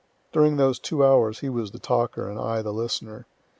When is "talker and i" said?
1.77-2.63